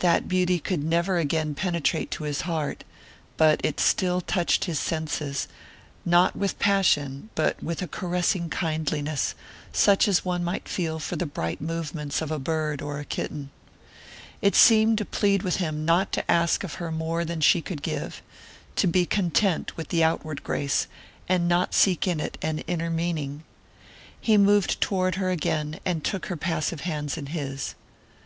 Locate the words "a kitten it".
12.98-14.54